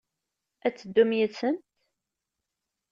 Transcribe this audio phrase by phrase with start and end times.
[0.65, 1.63] Ad teddum yid-sent?